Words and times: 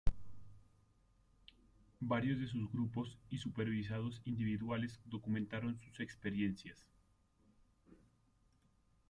Varios 1.99 2.39
de 2.39 2.47
sus 2.47 2.71
grupos 2.71 3.19
y 3.29 3.37
supervisados 3.37 4.19
individuales 4.25 4.99
documentaron 5.05 5.77
sus 5.77 5.99
experiencias. 5.99 6.87